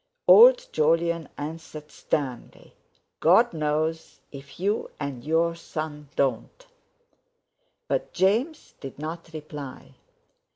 [0.27, 2.73] Old Jolyon answered sternly:
[3.19, 6.65] "God knows, if you and your son don't!"
[7.87, 9.93] But James did not reply.